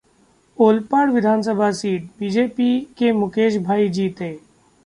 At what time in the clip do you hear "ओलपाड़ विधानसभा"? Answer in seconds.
0.59-1.71